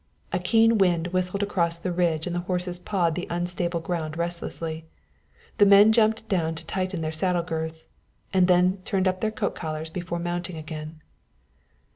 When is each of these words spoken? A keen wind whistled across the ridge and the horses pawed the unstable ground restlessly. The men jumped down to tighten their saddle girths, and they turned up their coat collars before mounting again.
A 0.33 0.39
keen 0.39 0.79
wind 0.79 1.09
whistled 1.09 1.43
across 1.43 1.77
the 1.77 1.91
ridge 1.91 2.25
and 2.25 2.35
the 2.35 2.39
horses 2.49 2.79
pawed 2.79 3.13
the 3.13 3.27
unstable 3.29 3.79
ground 3.81 4.17
restlessly. 4.17 4.85
The 5.59 5.65
men 5.67 5.91
jumped 5.91 6.27
down 6.27 6.55
to 6.55 6.65
tighten 6.65 7.01
their 7.01 7.11
saddle 7.11 7.43
girths, 7.43 7.89
and 8.33 8.47
they 8.47 8.79
turned 8.83 9.07
up 9.07 9.21
their 9.21 9.29
coat 9.29 9.53
collars 9.53 9.91
before 9.91 10.17
mounting 10.17 10.57
again. 10.57 11.01